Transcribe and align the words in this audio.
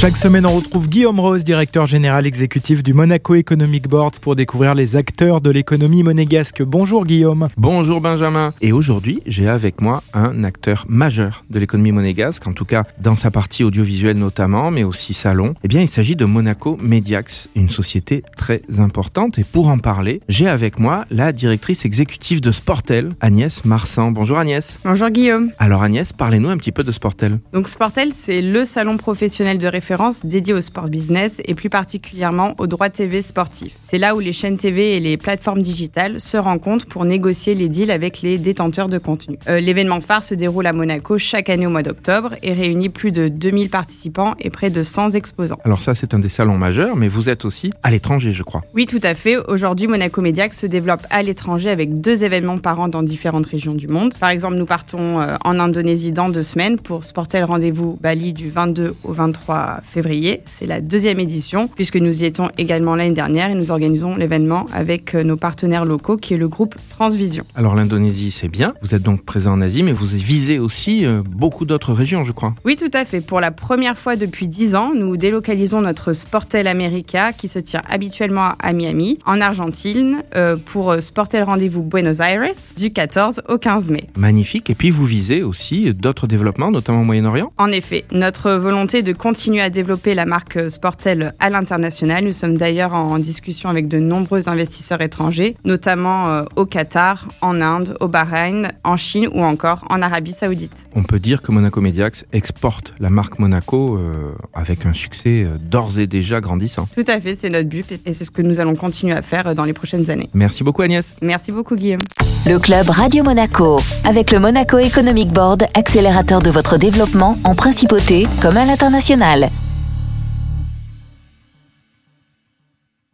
Chaque 0.00 0.16
semaine, 0.16 0.46
on 0.46 0.54
retrouve 0.54 0.88
Guillaume 0.88 1.18
Rose, 1.18 1.42
directeur 1.42 1.86
général 1.86 2.24
exécutif 2.24 2.84
du 2.84 2.94
Monaco 2.94 3.34
Economic 3.34 3.88
Board, 3.88 4.20
pour 4.20 4.36
découvrir 4.36 4.76
les 4.76 4.94
acteurs 4.94 5.40
de 5.40 5.50
l'économie 5.50 6.04
monégasque. 6.04 6.62
Bonjour 6.62 7.04
Guillaume. 7.04 7.48
Bonjour 7.56 8.00
Benjamin. 8.00 8.54
Et 8.60 8.70
aujourd'hui, 8.70 9.22
j'ai 9.26 9.48
avec 9.48 9.80
moi 9.80 10.04
un 10.14 10.44
acteur 10.44 10.84
majeur 10.88 11.42
de 11.50 11.58
l'économie 11.58 11.90
monégasque, 11.90 12.46
en 12.46 12.52
tout 12.52 12.64
cas 12.64 12.84
dans 13.00 13.16
sa 13.16 13.32
partie 13.32 13.64
audiovisuelle 13.64 14.16
notamment, 14.16 14.70
mais 14.70 14.84
aussi 14.84 15.14
salon. 15.14 15.54
Eh 15.64 15.68
bien, 15.68 15.80
il 15.80 15.88
s'agit 15.88 16.14
de 16.14 16.26
Monaco 16.26 16.78
Mediax, 16.80 17.48
une 17.56 17.68
société 17.68 18.22
très 18.36 18.62
importante. 18.78 19.40
Et 19.40 19.44
pour 19.44 19.66
en 19.66 19.78
parler, 19.78 20.20
j'ai 20.28 20.46
avec 20.46 20.78
moi 20.78 21.06
la 21.10 21.32
directrice 21.32 21.84
exécutive 21.84 22.40
de 22.40 22.52
Sportel, 22.52 23.10
Agnès 23.20 23.64
Marsan. 23.64 24.12
Bonjour 24.12 24.38
Agnès. 24.38 24.78
Bonjour 24.84 25.10
Guillaume. 25.10 25.50
Alors 25.58 25.82
Agnès, 25.82 26.12
parlez-nous 26.12 26.50
un 26.50 26.56
petit 26.56 26.70
peu 26.70 26.84
de 26.84 26.92
Sportel. 26.92 27.40
Donc 27.52 27.66
Sportel, 27.66 28.12
c'est 28.12 28.42
le 28.42 28.64
salon 28.64 28.96
professionnel 28.96 29.58
de 29.58 29.66
référence 29.88 30.26
dédié 30.26 30.52
au 30.52 30.60
sport 30.60 30.88
business 30.88 31.40
et 31.46 31.54
plus 31.54 31.70
particulièrement 31.70 32.52
aux 32.58 32.66
droits 32.66 32.90
TV 32.90 33.22
sportifs. 33.22 33.74
C'est 33.82 33.96
là 33.96 34.14
où 34.14 34.20
les 34.20 34.34
chaînes 34.34 34.58
TV 34.58 34.94
et 34.94 35.00
les 35.00 35.16
plateformes 35.16 35.62
digitales 35.62 36.20
se 36.20 36.36
rencontrent 36.36 36.84
pour 36.84 37.06
négocier 37.06 37.54
les 37.54 37.70
deals 37.70 37.90
avec 37.90 38.20
les 38.20 38.36
détenteurs 38.36 38.88
de 38.88 38.98
contenu. 38.98 39.38
Euh, 39.48 39.60
L'événement 39.60 40.02
phare 40.02 40.22
se 40.22 40.34
déroule 40.34 40.66
à 40.66 40.74
Monaco 40.74 41.16
chaque 41.16 41.48
année 41.48 41.66
au 41.66 41.70
mois 41.70 41.82
d'octobre 41.82 42.34
et 42.42 42.52
réunit 42.52 42.90
plus 42.90 43.12
de 43.12 43.28
2000 43.28 43.70
participants 43.70 44.34
et 44.40 44.50
près 44.50 44.68
de 44.68 44.82
100 44.82 45.14
exposants. 45.14 45.58
Alors 45.64 45.80
ça, 45.80 45.94
c'est 45.94 46.12
un 46.12 46.18
des 46.18 46.28
salons 46.28 46.58
majeurs, 46.58 46.94
mais 46.94 47.08
vous 47.08 47.30
êtes 47.30 47.46
aussi 47.46 47.72
à 47.82 47.90
l'étranger, 47.90 48.34
je 48.34 48.42
crois. 48.42 48.60
Oui, 48.74 48.84
tout 48.84 49.00
à 49.02 49.14
fait. 49.14 49.38
Aujourd'hui, 49.38 49.86
Monaco 49.86 50.20
Mediac 50.20 50.52
se 50.52 50.66
développe 50.66 51.06
à 51.08 51.22
l'étranger 51.22 51.70
avec 51.70 52.02
deux 52.02 52.24
événements 52.24 52.58
par 52.58 52.78
an 52.78 52.88
dans 52.88 53.02
différentes 53.02 53.46
régions 53.46 53.74
du 53.74 53.88
monde. 53.88 54.12
Par 54.20 54.28
exemple, 54.28 54.56
nous 54.56 54.66
partons 54.66 55.18
euh, 55.22 55.36
en 55.46 55.58
Indonésie 55.58 56.12
dans 56.12 56.28
deux 56.28 56.42
semaines 56.42 56.78
pour 56.78 57.04
Sportel 57.04 57.44
Rendez-vous 57.44 57.98
Bali 58.02 58.34
du 58.34 58.50
22 58.50 58.94
au 59.02 59.12
23 59.14 59.77
février. 59.82 60.42
C'est 60.46 60.66
la 60.66 60.80
deuxième 60.80 61.20
édition, 61.20 61.68
puisque 61.68 61.96
nous 61.96 62.22
y 62.22 62.26
étions 62.26 62.50
également 62.58 62.94
l'année 62.94 63.14
dernière 63.14 63.50
et 63.50 63.54
nous 63.54 63.70
organisons 63.70 64.16
l'événement 64.16 64.66
avec 64.72 65.14
euh, 65.14 65.22
nos 65.22 65.36
partenaires 65.36 65.84
locaux, 65.84 66.16
qui 66.16 66.34
est 66.34 66.36
le 66.36 66.48
groupe 66.48 66.74
Transvision. 66.90 67.44
Alors 67.54 67.74
l'Indonésie, 67.74 68.30
c'est 68.30 68.48
bien. 68.48 68.74
Vous 68.82 68.94
êtes 68.94 69.02
donc 69.02 69.24
présent 69.24 69.52
en 69.52 69.60
Asie, 69.60 69.82
mais 69.82 69.92
vous 69.92 70.06
visez 70.06 70.58
aussi 70.58 71.04
euh, 71.04 71.22
beaucoup 71.24 71.64
d'autres 71.64 71.92
régions, 71.92 72.24
je 72.24 72.32
crois. 72.32 72.54
Oui, 72.64 72.76
tout 72.76 72.90
à 72.92 73.04
fait. 73.04 73.20
Pour 73.20 73.40
la 73.40 73.50
première 73.50 73.98
fois 73.98 74.16
depuis 74.16 74.48
dix 74.48 74.74
ans, 74.74 74.92
nous 74.94 75.16
délocalisons 75.16 75.80
notre 75.80 76.12
Sportel 76.12 76.66
America, 76.66 77.32
qui 77.32 77.48
se 77.48 77.58
tient 77.58 77.82
habituellement 77.88 78.52
à 78.58 78.72
Miami, 78.72 79.18
en 79.26 79.40
Argentine, 79.40 80.22
euh, 80.34 80.56
pour 80.56 80.94
Sportel 81.00 81.42
Rendez-vous 81.44 81.82
Buenos 81.82 82.20
Aires, 82.20 82.52
du 82.76 82.90
14 82.90 83.42
au 83.48 83.58
15 83.58 83.88
mai. 83.88 84.08
Magnifique. 84.16 84.70
Et 84.70 84.74
puis 84.74 84.90
vous 84.90 85.04
visez 85.04 85.42
aussi 85.42 85.92
d'autres 85.94 86.26
développements, 86.26 86.70
notamment 86.70 87.02
au 87.02 87.04
Moyen-Orient 87.04 87.52
En 87.58 87.70
effet, 87.70 88.04
notre 88.12 88.52
volonté 88.52 89.02
de 89.02 89.12
continuer 89.12 89.60
à 89.60 89.67
développer 89.70 90.14
la 90.14 90.26
marque 90.26 90.70
Sportel 90.70 91.34
à 91.38 91.50
l'international. 91.50 92.24
Nous 92.24 92.32
sommes 92.32 92.56
d'ailleurs 92.56 92.94
en 92.94 93.18
discussion 93.18 93.68
avec 93.68 93.88
de 93.88 93.98
nombreux 93.98 94.48
investisseurs 94.48 95.00
étrangers, 95.00 95.56
notamment 95.64 96.28
euh, 96.28 96.44
au 96.56 96.66
Qatar, 96.66 97.28
en 97.40 97.60
Inde, 97.60 97.96
au 98.00 98.08
Bahreïn, 98.08 98.68
en 98.84 98.96
Chine 98.96 99.28
ou 99.32 99.42
encore 99.42 99.84
en 99.90 100.02
Arabie 100.02 100.32
Saoudite. 100.32 100.86
On 100.94 101.02
peut 101.02 101.18
dire 101.18 101.42
que 101.42 101.52
Monaco 101.52 101.80
Mediax 101.80 102.24
exporte 102.32 102.94
la 102.98 103.10
marque 103.10 103.38
Monaco 103.38 103.96
euh, 103.96 104.32
avec 104.54 104.86
un 104.86 104.92
succès 104.92 105.44
euh, 105.44 105.58
d'ores 105.58 105.98
et 105.98 106.06
déjà 106.06 106.40
grandissant. 106.40 106.88
Tout 106.94 107.04
à 107.06 107.20
fait, 107.20 107.34
c'est 107.34 107.50
notre 107.50 107.68
but 107.68 107.92
et 108.04 108.12
c'est 108.12 108.24
ce 108.24 108.30
que 108.30 108.42
nous 108.42 108.60
allons 108.60 108.74
continuer 108.74 109.14
à 109.14 109.22
faire 109.22 109.54
dans 109.54 109.64
les 109.64 109.72
prochaines 109.72 110.10
années. 110.10 110.30
Merci 110.34 110.64
beaucoup 110.64 110.82
Agnès. 110.82 111.14
Merci 111.22 111.52
beaucoup 111.52 111.76
Guillaume. 111.76 112.00
Le 112.48 112.58
club 112.58 112.88
Radio 112.88 113.22
Monaco, 113.24 113.78
avec 114.04 114.30
le 114.30 114.40
Monaco 114.40 114.78
Economic 114.78 115.28
Board, 115.28 115.66
accélérateur 115.74 116.40
de 116.40 116.50
votre 116.50 116.78
développement 116.78 117.36
en 117.44 117.54
principauté 117.54 118.26
comme 118.40 118.56
à 118.56 118.64
l'international. 118.64 119.50